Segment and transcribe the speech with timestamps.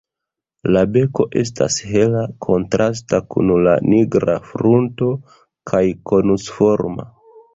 [0.75, 5.11] La beko estas hela, kontrasta kun la nigra frunto
[5.73, 7.07] kaj konusforma.